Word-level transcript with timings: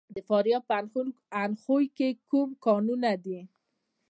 د 0.15 0.17
فاریاب 0.27 0.63
په 0.69 0.73
اندخوی 1.43 1.85
کې 1.97 2.09
کوم 2.29 2.49
کانونه 2.65 3.11
دي؟ 3.23 3.39